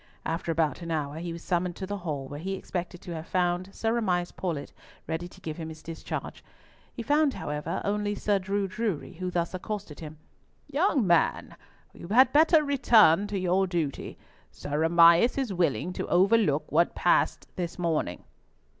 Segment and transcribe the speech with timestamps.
[0.25, 3.27] After about an hour, he was summoned to the hall, where he expected to have
[3.27, 4.71] found Sir Amias Paulett
[5.05, 6.43] ready to give him his discharge.
[6.91, 11.55] He found, however, only Sir Drew Drury, who thus accosted him—"Young man,
[11.93, 14.17] you had better return to your duty.
[14.49, 18.23] Sir Amias is willing to overlook what passed this morning."